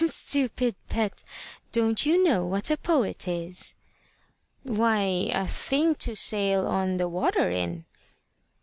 [0.03, 1.23] "Stupid pet!
[1.71, 3.75] Don't you know what a poet is?"
[4.63, 7.85] "Why, a thing to sail on the water in."